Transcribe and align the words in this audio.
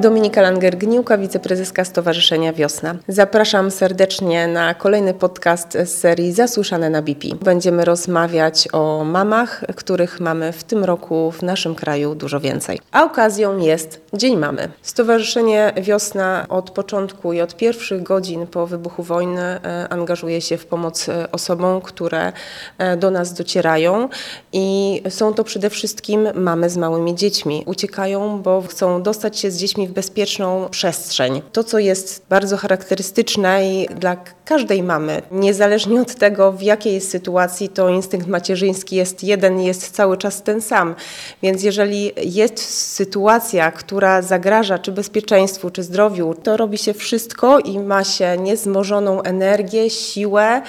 Dominika 0.00 0.42
Langer-Gniłka, 0.42 1.18
wiceprezeska 1.18 1.84
Stowarzyszenia 1.84 2.52
Wiosna. 2.52 2.94
Zapraszam 3.08 3.70
serdecznie 3.70 4.48
na 4.48 4.74
kolejny 4.74 5.14
podcast 5.14 5.72
z 5.72 5.88
serii 5.88 6.32
Zasłyszane 6.32 6.90
na 6.90 7.02
BP. 7.02 7.28
Będziemy 7.44 7.84
rozmawiać 7.84 8.68
o 8.72 9.04
mamach, 9.04 9.64
których 9.76 10.20
mamy 10.20 10.52
w 10.52 10.64
tym 10.64 10.84
roku 10.84 11.30
w 11.30 11.42
naszym 11.42 11.74
kraju 11.74 12.14
dużo 12.14 12.40
więcej. 12.40 12.78
A 12.92 13.04
okazją 13.04 13.58
jest 13.58 14.00
Dzień 14.14 14.36
Mamy. 14.36 14.68
Stowarzyszenie 14.82 15.72
Wiosna 15.82 16.46
od 16.48 16.70
początku 16.70 17.32
i 17.32 17.40
od 17.40 17.56
pierwszych 17.56 18.02
godzin 18.02 18.46
po 18.46 18.66
wybuchu 18.66 19.02
wojny 19.02 19.42
e, 19.42 19.88
angażuje 19.90 20.40
się 20.40 20.56
w 20.56 20.66
pomoc 20.66 21.08
e, 21.08 21.32
osobom, 21.32 21.80
które 21.80 22.32
e, 22.78 22.96
do 22.96 23.10
nas 23.10 23.34
docierają 23.34 24.08
i 24.52 25.02
są 25.08 25.34
to 25.34 25.44
przede 25.44 25.70
wszystkim 25.70 26.28
mamy 26.34 26.70
z 26.70 26.76
małymi 26.76 27.14
dziećmi. 27.14 27.62
Uciekają, 27.66 28.42
bo 28.42 28.62
chcą 28.62 29.02
dostać 29.02 29.38
się 29.38 29.50
z 29.50 29.56
dziećmi 29.56 29.89
w 29.90 29.92
bezpieczną 29.92 30.68
przestrzeń. 30.70 31.42
To, 31.52 31.64
co 31.64 31.78
jest 31.78 32.22
bardzo 32.28 32.56
charakterystyczne 32.56 33.70
i 33.70 33.86
dla 33.86 34.16
każdej 34.44 34.82
mamy, 34.82 35.22
niezależnie 35.30 36.00
od 36.00 36.14
tego, 36.14 36.52
w 36.52 36.62
jakiej 36.62 36.94
jest 36.94 37.10
sytuacji, 37.10 37.68
to 37.68 37.88
instynkt 37.88 38.26
macierzyński 38.26 38.96
jest 38.96 39.24
jeden, 39.24 39.60
jest 39.60 39.90
cały 39.90 40.16
czas 40.16 40.42
ten 40.42 40.60
sam. 40.60 40.94
Więc 41.42 41.62
jeżeli 41.62 42.12
jest 42.16 42.58
sytuacja, 42.94 43.70
która 43.70 44.22
zagraża 44.22 44.78
czy 44.78 44.92
bezpieczeństwu, 44.92 45.70
czy 45.70 45.82
zdrowiu, 45.82 46.34
to 46.42 46.56
robi 46.56 46.78
się 46.78 46.94
wszystko 46.94 47.58
i 47.58 47.78
ma 47.78 48.04
się 48.04 48.36
niezmożoną 48.38 49.22
energię, 49.22 49.90
siłę, 49.90 50.62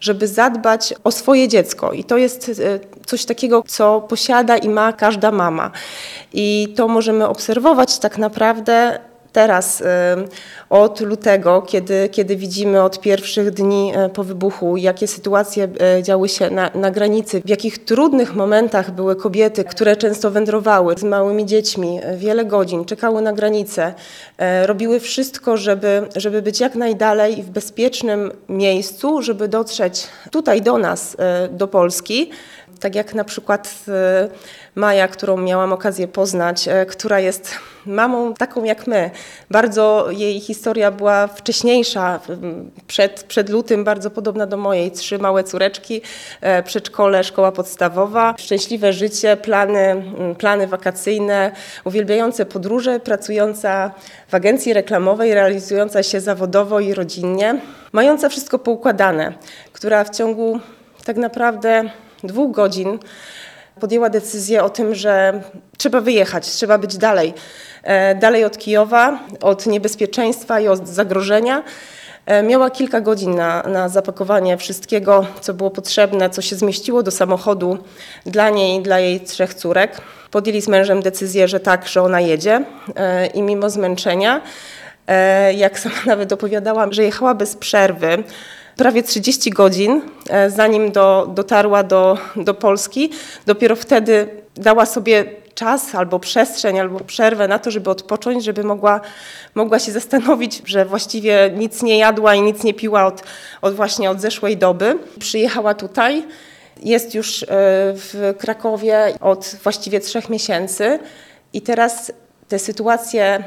żeby 0.00 0.28
zadbać 0.28 0.94
o 1.04 1.12
swoje 1.12 1.48
dziecko. 1.48 1.92
I 1.92 2.04
to 2.04 2.16
jest 2.16 2.48
e, 2.48 2.80
coś 3.06 3.24
takiego, 3.24 3.62
co 3.66 4.00
posiada 4.00 4.56
i 4.56 4.68
ma 4.68 4.92
każda 4.92 5.30
mama. 5.30 5.70
I 6.32 6.74
to 6.76 6.88
możemy 6.88 7.28
obserwować 7.28 7.98
tak 7.98 8.18
naprawdę 8.18 8.98
teraz, 9.32 9.82
od 10.70 11.00
lutego, 11.00 11.62
kiedy, 11.62 12.08
kiedy 12.08 12.36
widzimy 12.36 12.82
od 12.82 13.00
pierwszych 13.00 13.50
dni 13.50 13.92
e, 13.94 14.08
po 14.08 14.24
wybuchu, 14.24 14.76
jakie 14.76 15.06
sytuacje 15.06 15.68
e, 15.80 16.02
działy 16.02 16.28
się 16.28 16.50
na, 16.50 16.70
na 16.74 16.90
granicy, 16.90 17.42
w 17.44 17.48
jakich 17.48 17.84
trudnych 17.84 18.34
momentach 18.34 18.90
były 18.90 19.16
kobiety, 19.16 19.64
które 19.64 19.96
często 19.96 20.30
wędrowały 20.30 20.94
z 20.98 21.02
małymi 21.02 21.46
dziećmi 21.46 22.00
e, 22.02 22.16
wiele 22.16 22.44
godzin, 22.44 22.84
czekały 22.84 23.22
na 23.22 23.32
granicę, 23.32 23.94
robiły 24.62 25.00
wszystko, 25.00 25.56
żeby, 25.56 26.02
żeby 26.16 26.42
być 26.42 26.60
jak 26.60 26.74
najdalej 26.74 27.42
w 27.42 27.50
bezpiecznym 27.50 28.32
miejscu, 28.48 29.22
żeby 29.22 29.48
dotrzeć 29.48 30.06
tutaj 30.30 30.62
do 30.62 30.78
nas, 30.78 31.16
do 31.50 31.68
Polski. 31.68 32.30
Tak 32.80 32.94
jak 32.94 33.14
na 33.14 33.24
przykład 33.24 33.84
Maja, 34.74 35.08
którą 35.08 35.36
miałam 35.36 35.72
okazję 35.72 36.08
poznać, 36.08 36.68
która 36.88 37.20
jest 37.20 37.54
mamą 37.86 38.34
taką 38.34 38.64
jak 38.64 38.86
my. 38.86 39.10
Bardzo 39.50 40.06
jej 40.10 40.40
historia 40.40 40.90
była 40.90 41.26
wcześniejsza, 41.26 42.20
przed, 42.86 43.22
przed 43.22 43.48
lutym, 43.48 43.84
bardzo 43.84 44.10
podobna 44.10 44.46
do 44.46 44.56
mojej. 44.56 44.90
Trzy 44.90 45.18
małe 45.18 45.44
córeczki, 45.44 46.02
e, 46.40 46.62
przedszkole, 46.62 47.24
szkoła 47.24 47.52
podstawowa, 47.52 48.34
szczęśliwe 48.38 48.92
życie, 48.92 49.36
plany, 49.36 50.02
plany 50.38 50.66
wakacyjne, 50.66 51.52
uwielbiające 51.84 52.46
podróże, 52.46 53.00
pracująca 53.00 53.90
w 54.28 54.34
agencji 54.34 54.72
reklamowej, 54.72 55.34
realizująca 55.34 56.02
się 56.02 56.20
zawodowo 56.20 56.80
i 56.80 56.94
rodzinnie, 56.94 57.60
mająca 57.92 58.28
wszystko 58.28 58.58
poukładane, 58.58 59.32
która 59.72 60.04
w 60.04 60.10
ciągu 60.10 60.60
tak 61.04 61.16
naprawdę 61.16 61.90
dwóch 62.22 62.50
godzin 62.52 62.98
podjęła 63.80 64.10
decyzję 64.10 64.64
o 64.64 64.70
tym, 64.70 64.94
że 64.94 65.40
trzeba 65.78 66.00
wyjechać, 66.00 66.46
trzeba 66.46 66.78
być 66.78 66.96
dalej. 66.96 67.34
E, 67.82 68.14
dalej 68.14 68.44
od 68.44 68.58
Kijowa, 68.58 69.18
od 69.42 69.66
niebezpieczeństwa 69.66 70.60
i 70.60 70.68
od 70.68 70.88
zagrożenia. 70.88 71.62
E, 72.26 72.42
miała 72.42 72.70
kilka 72.70 73.00
godzin 73.00 73.34
na, 73.34 73.62
na 73.62 73.88
zapakowanie 73.88 74.56
wszystkiego, 74.56 75.26
co 75.40 75.54
było 75.54 75.70
potrzebne, 75.70 76.30
co 76.30 76.42
się 76.42 76.56
zmieściło 76.56 77.02
do 77.02 77.10
samochodu 77.10 77.78
dla 78.26 78.50
niej 78.50 78.80
i 78.80 78.82
dla 78.82 78.98
jej 78.98 79.20
trzech 79.20 79.54
córek. 79.54 80.00
Podjęli 80.30 80.60
z 80.60 80.68
mężem 80.68 81.02
decyzję, 81.02 81.48
że 81.48 81.60
tak, 81.60 81.88
że 81.88 82.02
ona 82.02 82.20
jedzie 82.20 82.64
e, 82.96 83.26
i 83.26 83.42
mimo 83.42 83.70
zmęczenia, 83.70 84.40
jak 85.54 85.78
sama 85.78 85.96
nawet 86.06 86.32
opowiadałam, 86.32 86.92
że 86.92 87.02
jechała 87.02 87.34
bez 87.34 87.56
przerwy, 87.56 88.24
prawie 88.78 89.02
30 89.02 89.50
godzin, 89.50 90.02
zanim 90.48 90.92
do, 90.92 91.30
dotarła 91.34 91.82
do, 91.82 92.18
do 92.36 92.54
Polski. 92.54 93.10
Dopiero 93.46 93.76
wtedy 93.76 94.28
dała 94.54 94.86
sobie 94.86 95.24
czas 95.54 95.94
albo 95.94 96.18
przestrzeń, 96.18 96.80
albo 96.80 97.00
przerwę 97.00 97.48
na 97.48 97.58
to, 97.58 97.70
żeby 97.70 97.90
odpocząć, 97.90 98.44
żeby 98.44 98.64
mogła, 98.64 99.00
mogła 99.54 99.78
się 99.78 99.92
zastanowić, 99.92 100.62
że 100.64 100.84
właściwie 100.84 101.50
nic 101.56 101.82
nie 101.82 101.98
jadła 101.98 102.34
i 102.34 102.42
nic 102.42 102.64
nie 102.64 102.74
piła 102.74 103.06
od, 103.06 103.22
od 103.62 103.74
właśnie 103.74 104.10
od 104.10 104.20
zeszłej 104.20 104.56
doby. 104.56 104.98
Przyjechała 105.18 105.74
tutaj. 105.74 106.24
Jest 106.82 107.14
już 107.14 107.42
e, 107.42 107.46
w 107.94 108.34
Krakowie 108.38 109.14
od 109.20 109.56
właściwie 109.62 110.00
trzech 110.00 110.28
miesięcy 110.28 110.98
i 111.52 111.62
teraz 111.62 112.12
te 112.48 112.58
sytuacje 112.58 113.44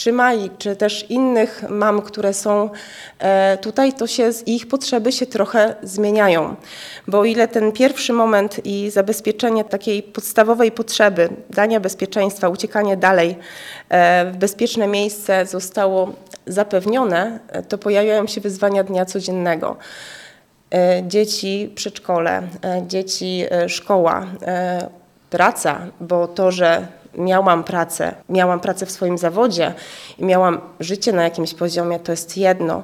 czy 0.00 0.12
Mai, 0.12 0.50
czy 0.58 0.76
też 0.76 1.06
innych 1.10 1.64
mam, 1.68 2.02
które 2.02 2.34
są 2.34 2.70
e, 3.18 3.58
tutaj, 3.58 3.92
to 3.92 4.06
się 4.06 4.30
ich 4.46 4.68
potrzeby 4.68 5.12
się 5.12 5.26
trochę 5.26 5.74
zmieniają. 5.82 6.56
Bo 7.08 7.18
o 7.18 7.24
ile 7.24 7.48
ten 7.48 7.72
pierwszy 7.72 8.12
moment 8.12 8.66
i 8.66 8.90
zabezpieczenie 8.90 9.64
takiej 9.64 10.02
podstawowej 10.02 10.72
potrzeby, 10.72 11.28
dania 11.50 11.80
bezpieczeństwa, 11.80 12.48
uciekanie 12.48 12.96
dalej 12.96 13.36
e, 13.88 14.24
w 14.32 14.36
bezpieczne 14.36 14.86
miejsce 14.86 15.46
zostało 15.46 16.12
zapewnione, 16.46 17.38
e, 17.48 17.62
to 17.62 17.78
pojawiają 17.78 18.26
się 18.26 18.40
wyzwania 18.40 18.84
dnia 18.84 19.04
codziennego 19.04 19.76
dzieci 21.02 21.72
przedszkole, 21.74 22.42
dzieci 22.86 23.44
szkoła, 23.68 24.26
praca, 25.30 25.86
bo 26.00 26.28
to, 26.28 26.50
że 26.50 26.86
miałam 27.14 27.64
pracę, 27.64 28.14
miałam 28.28 28.60
pracę 28.60 28.86
w 28.86 28.90
swoim 28.90 29.18
zawodzie 29.18 29.74
i 30.18 30.24
miałam 30.24 30.60
życie 30.80 31.12
na 31.12 31.22
jakimś 31.22 31.54
poziomie, 31.54 31.98
to 31.98 32.12
jest 32.12 32.36
jedno. 32.36 32.82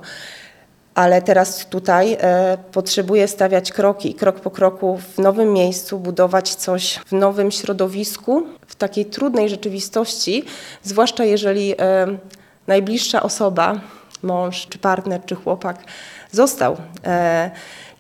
Ale 0.95 1.23
teraz 1.23 1.67
tutaj 1.67 2.17
e, 2.21 2.59
potrzebuję 2.73 3.29
stawiać 3.29 3.73
kroki, 3.73 4.15
krok 4.15 4.41
po 4.41 4.51
kroku 4.51 4.99
w 5.15 5.19
nowym 5.19 5.53
miejscu, 5.53 5.99
budować 5.99 6.55
coś 6.55 7.01
w 7.07 7.13
nowym 7.13 7.51
środowisku, 7.51 8.47
w 8.67 8.75
takiej 8.75 9.07
trudnej 9.07 9.49
rzeczywistości, 9.49 10.45
zwłaszcza 10.83 11.25
jeżeli 11.25 11.75
e, 11.79 12.07
najbliższa 12.67 13.23
osoba, 13.23 13.81
mąż, 14.23 14.67
czy 14.67 14.79
partner, 14.79 15.21
czy 15.27 15.35
chłopak 15.35 15.85
został. 16.33 16.77
E, 17.05 17.51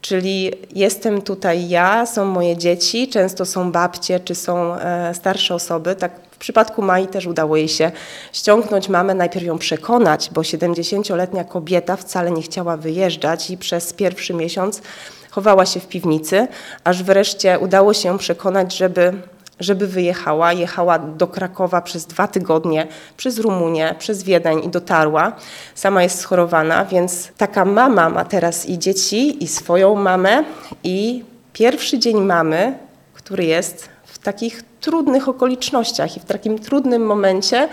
Czyli 0.07 0.53
jestem 0.75 1.23
tutaj 1.23 1.69
ja, 1.69 2.07
są 2.07 2.25
moje 2.25 2.57
dzieci, 2.57 3.09
często 3.09 3.45
są 3.45 3.73
babcie 3.73 4.21
czy 4.21 4.35
są 4.35 4.75
e, 4.75 5.15
starsze 5.15 5.55
osoby. 5.55 5.95
Tak 5.95 6.13
w 6.31 6.39
przypadku 6.39 6.83
Mai 6.83 7.07
też 7.07 7.27
udało 7.27 7.57
jej 7.57 7.69
się 7.69 7.91
ściągnąć 8.33 8.89
mamę, 8.89 9.15
najpierw 9.15 9.47
ją 9.47 9.59
przekonać, 9.59 10.31
bo 10.33 10.41
70-letnia 10.41 11.45
kobieta 11.45 11.97
wcale 11.97 12.31
nie 12.31 12.43
chciała 12.43 12.77
wyjeżdżać 12.77 13.51
i 13.51 13.59
przez 13.59 13.93
pierwszy 13.93 14.35
miesiąc 14.35 14.83
chowała 15.31 15.67
się 15.67 15.81
w 15.81 15.89
piwnicy, 15.89 16.49
aż 16.85 17.03
wreszcie 17.03 17.59
udało 17.59 17.95
się 17.95 18.19
przekonać, 18.19 18.77
żeby 18.77 19.13
żeby 19.61 19.87
wyjechała. 19.87 20.53
Jechała 20.53 20.99
do 20.99 21.27
Krakowa 21.27 21.81
przez 21.81 22.07
dwa 22.07 22.29
tygodnie, 22.29 22.87
przez 23.17 23.39
Rumunię, 23.39 23.95
przez 23.99 24.23
Wiedeń 24.23 24.65
i 24.65 24.69
dotarła. 24.69 25.33
Sama 25.75 26.03
jest 26.03 26.21
schorowana, 26.21 26.85
więc 26.85 27.29
taka 27.37 27.65
mama 27.65 28.09
ma 28.11 28.25
teraz 28.25 28.67
i 28.67 28.79
dzieci, 28.79 29.45
i 29.45 29.49
swoją 29.49 29.95
mamę. 29.95 30.45
I 30.85 31.25
pierwszy 31.53 31.99
dzień 31.99 32.21
mamy, 32.21 32.79
który 33.15 33.45
jest 33.45 33.89
w 34.05 34.19
takich 34.19 34.63
trudnych 34.81 35.29
okolicznościach 35.29 36.17
i 36.17 36.21
w 36.21 36.25
takim 36.25 36.59
trudnym 36.59 37.07
momencie, 37.07 37.69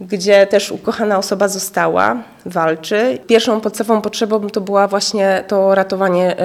gdzie 0.00 0.46
też 0.46 0.70
ukochana 0.70 1.18
osoba 1.18 1.48
została, 1.48 2.16
walczy. 2.46 3.18
Pierwszą 3.26 3.60
podstawową 3.60 4.00
potrzebą 4.00 4.50
to 4.50 4.60
była 4.60 4.88
właśnie 4.88 5.44
to 5.48 5.74
ratowanie 5.74 6.36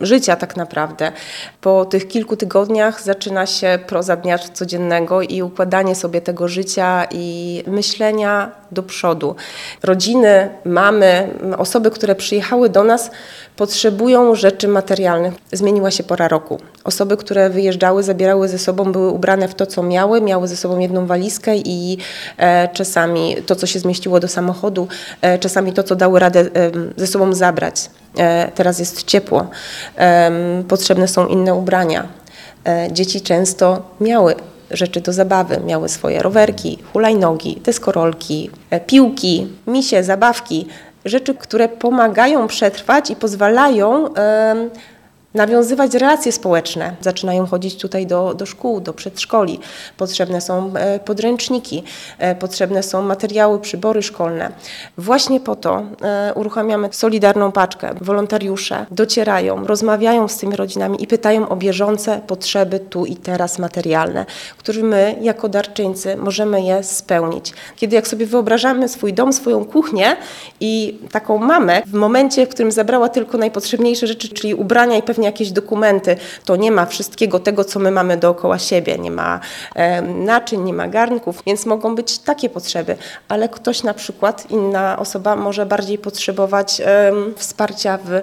życia 0.00 0.36
tak 0.36 0.56
naprawdę. 0.56 1.12
Po 1.60 1.84
tych 1.84 2.08
kilku 2.08 2.36
tygodniach 2.36 3.02
zaczyna 3.02 3.46
się 3.46 3.78
proza 3.86 4.16
dnia 4.16 4.38
codziennego 4.38 5.22
i 5.22 5.42
układanie 5.42 5.94
sobie 5.94 6.20
tego 6.20 6.48
życia 6.48 7.06
i 7.10 7.62
myślenia 7.66 8.50
do 8.72 8.82
przodu. 8.82 9.34
Rodziny, 9.82 10.50
mamy, 10.64 11.28
osoby, 11.58 11.90
które 11.90 12.14
przyjechały 12.14 12.68
do 12.68 12.84
nas 12.84 13.10
potrzebują 13.56 14.34
rzeczy 14.34 14.68
materialnych. 14.68 15.34
Zmieniła 15.52 15.90
się 15.90 16.02
pora 16.02 16.28
roku. 16.28 16.60
Osoby, 16.84 17.16
które 17.16 17.50
wyjeżdżały, 17.50 18.02
zabierały 18.02 18.48
ze 18.48 18.58
sobą, 18.58 18.92
były 18.92 19.10
ubrane 19.10 19.48
w 19.48 19.54
to, 19.54 19.66
co 19.66 19.82
miały, 19.82 20.20
miały 20.20 20.48
ze 20.48 20.56
sobą 20.56 20.78
jedną 20.78 21.06
walizkę 21.06 21.56
i 21.56 21.98
e, 22.36 22.68
czasami 22.68 23.36
to, 23.46 23.56
co 23.56 23.66
się 23.66 23.78
zmieściło 23.78 24.20
do 24.20 24.28
samochodu, 24.28 24.88
czasami 25.40 25.72
to, 25.72 25.82
co 25.82 25.96
dały 25.96 26.20
radę 26.20 26.40
e, 26.40 26.46
ze 26.96 27.06
sobą 27.06 27.32
zabrać. 27.32 27.90
E, 28.18 28.52
teraz 28.54 28.78
jest 28.78 29.04
ciepło, 29.04 29.46
potrzebne 30.68 31.08
są 31.08 31.26
inne 31.26 31.54
ubrania. 31.54 32.08
E, 32.68 32.92
dzieci 32.92 33.20
często 33.20 33.82
miały 34.00 34.34
rzeczy 34.70 35.00
do 35.00 35.12
zabawy. 35.12 35.60
Miały 35.66 35.88
swoje 35.88 36.22
rowerki, 36.22 36.78
hulajnogi, 36.92 37.60
deskorolki, 37.64 38.50
e, 38.70 38.80
piłki, 38.80 39.46
misie, 39.66 40.04
zabawki. 40.04 40.66
Rzeczy, 41.04 41.34
które 41.34 41.68
pomagają 41.68 42.46
przetrwać 42.46 43.10
i 43.10 43.16
pozwalają 43.16 44.08
nawiązywać 45.34 45.94
relacje 45.94 46.32
społeczne. 46.32 46.96
Zaczynają 47.00 47.46
chodzić 47.46 47.76
tutaj 47.76 48.06
do, 48.06 48.34
do 48.34 48.46
szkół, 48.46 48.80
do 48.80 48.92
przedszkoli. 48.92 49.60
Potrzebne 49.96 50.40
są 50.40 50.72
e, 50.74 50.98
podręczniki, 50.98 51.82
e, 52.18 52.34
potrzebne 52.34 52.82
są 52.82 53.02
materiały, 53.02 53.60
przybory 53.60 54.02
szkolne. 54.02 54.52
Właśnie 54.98 55.40
po 55.40 55.56
to 55.56 55.82
e, 56.02 56.32
uruchamiamy 56.34 56.88
Solidarną 56.92 57.52
Paczkę. 57.52 57.94
Wolontariusze 58.00 58.86
docierają, 58.90 59.66
rozmawiają 59.66 60.28
z 60.28 60.36
tymi 60.36 60.56
rodzinami 60.56 61.02
i 61.02 61.06
pytają 61.06 61.48
o 61.48 61.56
bieżące 61.56 62.20
potrzeby 62.26 62.80
tu 62.80 63.06
i 63.06 63.16
teraz 63.16 63.58
materialne, 63.58 64.26
które 64.58 64.82
my 64.82 65.16
jako 65.20 65.48
darczyńcy 65.48 66.16
możemy 66.16 66.62
je 66.62 66.82
spełnić. 66.82 67.52
Kiedy 67.76 67.96
jak 67.96 68.08
sobie 68.08 68.26
wyobrażamy 68.26 68.88
swój 68.88 69.12
dom, 69.12 69.32
swoją 69.32 69.64
kuchnię 69.64 70.16
i 70.60 70.98
taką 71.12 71.38
mamę 71.38 71.82
w 71.86 71.92
momencie, 71.92 72.46
w 72.46 72.48
którym 72.48 72.72
zabrała 72.72 73.08
tylko 73.08 73.38
najpotrzebniejsze 73.38 74.06
rzeczy, 74.06 74.28
czyli 74.28 74.54
ubrania 74.54 74.96
i 74.96 75.02
pewnie 75.02 75.27
jakieś 75.28 75.50
dokumenty, 75.50 76.16
to 76.44 76.56
nie 76.56 76.70
ma 76.70 76.86
wszystkiego 76.86 77.40
tego, 77.40 77.64
co 77.64 77.78
my 77.78 77.90
mamy 77.90 78.16
dookoła 78.16 78.58
siebie. 78.58 78.98
Nie 78.98 79.10
ma 79.10 79.40
naczyń, 80.14 80.62
nie 80.62 80.72
ma 80.72 80.88
garnków, 80.88 81.42
więc 81.46 81.66
mogą 81.66 81.94
być 81.94 82.18
takie 82.18 82.50
potrzeby, 82.50 82.96
ale 83.28 83.48
ktoś 83.48 83.82
na 83.82 83.94
przykład, 83.94 84.50
inna 84.50 84.98
osoba 84.98 85.36
może 85.36 85.66
bardziej 85.66 85.98
potrzebować 85.98 86.82
wsparcia 87.36 87.98
w 88.04 88.20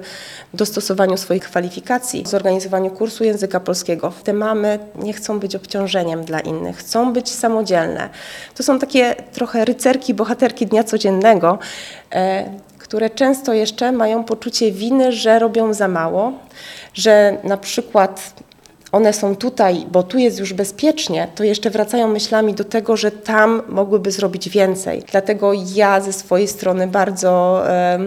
dostosowaniu 0.54 1.18
swoich 1.18 1.44
kwalifikacji, 1.44 2.24
w 2.24 2.28
zorganizowaniu 2.28 2.92
kursu 2.92 3.24
języka 3.24 3.60
polskiego. 3.60 4.14
Te 4.24 4.34
mamy 4.34 4.80
nie 4.96 5.14
chcą 5.14 5.40
być 5.40 5.56
obciążeniem 5.56 6.26
dla 6.26 6.40
innych, 6.40 6.78
chcą 6.78 7.14
być 7.14 7.32
samodzielne. 7.32 8.10
To 8.56 8.64
są 8.64 8.80
takie 8.80 9.16
trochę 9.34 9.66
rycerki, 9.66 10.14
bohaterki 10.14 10.68
dnia 10.68 10.84
codziennego, 10.84 11.60
e, 12.12 12.50
które 12.96 13.10
często 13.10 13.54
jeszcze 13.54 13.92
mają 13.92 14.24
poczucie 14.24 14.72
winy, 14.72 15.12
że 15.12 15.40
robią 15.40 15.74
za 15.74 15.88
mało, 15.88 16.32
że 16.94 17.38
na 17.44 17.58
przykład 17.58 18.34
one 18.92 19.14
są 19.14 19.36
tutaj, 19.36 19.86
bo 19.92 20.04
tu 20.04 20.18
jest 20.18 20.40
już 20.40 20.54
bezpiecznie, 20.54 21.28
to 21.36 21.44
jeszcze 21.44 21.70
wracają 21.70 22.08
myślami 22.08 22.54
do 22.54 22.64
tego, 22.64 22.98
że 22.98 23.12
tam 23.12 23.62
mogłyby 23.70 24.12
zrobić 24.12 24.50
więcej. 24.50 25.04
Dlatego 25.12 25.52
ja 25.76 26.02
ze 26.02 26.14
swojej 26.14 26.48
strony 26.48 26.88
bardzo 26.88 27.64
e, 27.70 28.00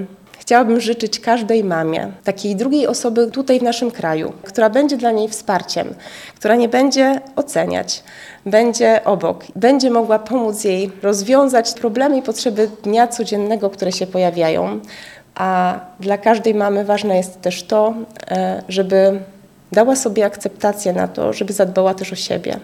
chciałabym 0.48 0.80
życzyć 0.80 1.20
każdej 1.20 1.64
mamie, 1.64 2.12
takiej 2.24 2.56
drugiej 2.56 2.86
osoby 2.86 3.30
tutaj 3.30 3.60
w 3.60 3.62
naszym 3.62 3.90
kraju, 3.90 4.32
która 4.42 4.70
będzie 4.70 4.96
dla 4.96 5.10
niej 5.10 5.28
wsparciem, 5.28 5.94
która 6.36 6.56
nie 6.56 6.68
będzie 6.68 7.20
oceniać, 7.36 8.02
będzie 8.46 9.04
obok, 9.04 9.44
będzie 9.56 9.90
mogła 9.90 10.18
pomóc 10.18 10.64
jej 10.64 10.90
rozwiązać 11.02 11.74
problemy 11.74 12.18
i 12.18 12.22
potrzeby 12.22 12.70
dnia 12.82 13.08
codziennego, 13.08 13.70
które 13.70 13.92
się 13.92 14.06
pojawiają. 14.06 14.80
A 15.34 15.80
dla 16.00 16.18
każdej 16.18 16.54
mamy 16.54 16.84
ważne 16.84 17.16
jest 17.16 17.40
też 17.40 17.62
to, 17.62 17.94
e, 18.30 18.62
żeby 18.68 19.20
dała 19.72 19.96
sobie 19.96 20.24
akceptację 20.24 20.92
na 20.92 21.08
to, 21.08 21.32
żeby 21.32 21.52
zadbała 21.52 21.94
też 21.94 22.12
o 22.12 22.16
siebie, 22.16 22.60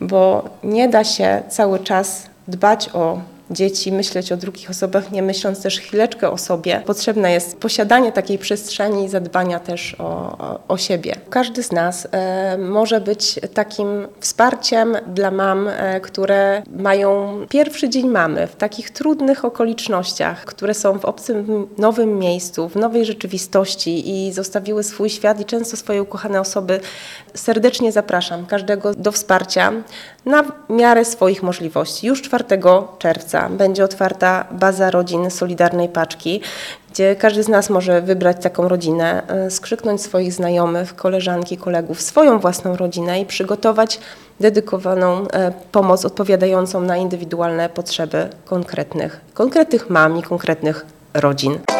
bo 0.00 0.44
nie 0.64 0.88
da 0.88 1.04
się 1.04 1.42
cały 1.48 1.78
czas 1.78 2.26
dbać 2.48 2.90
o 2.94 3.18
dzieci, 3.50 3.92
myśleć 3.92 4.32
o 4.32 4.36
drugich 4.36 4.70
osobach, 4.70 5.12
nie 5.12 5.22
myśląc 5.22 5.62
też 5.62 5.80
chwileczkę 5.80 6.30
o 6.30 6.38
sobie. 6.38 6.82
Potrzebne 6.86 7.32
jest 7.32 7.58
posiadanie 7.58 8.12
takiej 8.12 8.38
przestrzeni 8.38 9.04
i 9.04 9.08
zadbania 9.08 9.60
też 9.60 9.96
o, 9.98 10.04
o, 10.38 10.60
o 10.68 10.76
siebie. 10.76 11.14
Każdy 11.30 11.62
z 11.62 11.72
nas 11.72 12.08
e, 12.12 12.58
może 12.58 13.00
być 13.00 13.40
takim 13.54 14.08
wsparciem 14.20 14.96
dla 15.06 15.30
mam, 15.30 15.68
e, 15.68 16.00
które 16.00 16.62
mają 16.76 17.38
pierwszy 17.48 17.88
dzień 17.88 18.08
mamy 18.08 18.46
w 18.46 18.56
takich 18.56 18.90
trudnych 18.90 19.44
okolicznościach, 19.44 20.44
które 20.44 20.74
są 20.74 20.98
w 20.98 21.04
obcym, 21.04 21.68
nowym 21.78 22.18
miejscu, 22.18 22.68
w 22.68 22.76
nowej 22.76 23.04
rzeczywistości 23.04 24.10
i 24.10 24.32
zostawiły 24.32 24.82
swój 24.82 25.10
świat 25.10 25.40
i 25.40 25.44
często 25.44 25.76
swoje 25.76 26.02
ukochane 26.02 26.40
osoby. 26.40 26.80
Serdecznie 27.34 27.92
zapraszam 27.92 28.46
każdego 28.46 28.94
do 28.94 29.12
wsparcia 29.12 29.72
na 30.26 30.44
miarę 30.68 31.04
swoich 31.04 31.42
możliwości. 31.42 32.06
Już 32.06 32.22
4 32.22 32.44
czerwca 32.98 33.35
będzie 33.50 33.84
otwarta 33.84 34.44
baza 34.50 34.90
rodzin 34.90 35.30
Solidarnej 35.30 35.88
Paczki, 35.88 36.40
gdzie 36.92 37.16
każdy 37.16 37.42
z 37.42 37.48
nas 37.48 37.70
może 37.70 38.02
wybrać 38.02 38.36
taką 38.42 38.68
rodzinę, 38.68 39.22
e, 39.28 39.50
skrzyknąć 39.50 40.02
swoich 40.02 40.32
znajomych, 40.32 40.96
koleżanki, 40.96 41.56
kolegów, 41.56 42.00
swoją 42.00 42.38
własną 42.38 42.76
rodzinę 42.76 43.20
i 43.20 43.26
przygotować 43.26 44.00
dedykowaną 44.40 45.28
e, 45.28 45.52
pomoc 45.72 46.04
odpowiadającą 46.04 46.80
na 46.80 46.96
indywidualne 46.96 47.68
potrzeby 47.68 48.28
konkretnych, 48.44 49.20
konkretnych 49.34 49.90
mam 49.90 50.18
i 50.18 50.22
konkretnych 50.22 50.86
rodzin. 51.14 51.75